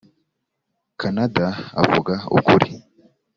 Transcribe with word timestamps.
kanada 0.99 1.47
avuga 1.81 2.13
ukuri 2.37 2.69